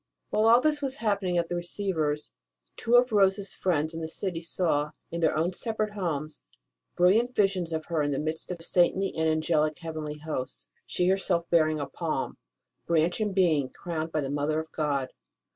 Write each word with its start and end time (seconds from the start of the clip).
While 0.31 0.47
all 0.47 0.61
this 0.61 0.81
was 0.81 0.95
happening 0.95 1.37
at 1.37 1.47
the 1.47 1.55
Receiver 1.55 2.13
s, 2.13 2.31
two 2.75 2.95
of 2.95 3.11
Rose 3.11 3.37
s 3.37 3.53
friends 3.53 3.93
in 3.93 4.01
the 4.01 4.07
city 4.07 4.41
saw, 4.41 4.93
in 5.11 5.21
their 5.21 5.37
own 5.37 5.53
separate 5.53 5.93
homes, 5.93 6.41
brilliant 6.95 7.35
visions 7.35 7.71
of 7.71 7.85
her 7.85 8.01
in 8.01 8.09
the 8.09 8.17
midst 8.17 8.49
of 8.49 8.65
saintly 8.65 9.13
and 9.15 9.29
angelic 9.29 9.77
heavenly 9.77 10.17
hosts, 10.17 10.67
she 10.87 11.07
herself 11.07 11.47
bearing 11.51 11.79
a 11.79 11.85
palm 11.85 12.39
branch 12.87 13.21
and 13.21 13.35
being 13.35 13.69
crowned 13.69 14.11
by 14.11 14.21
the 14.21 14.31
Mother 14.31 14.59
of 14.59 14.71
God. 14.71 15.09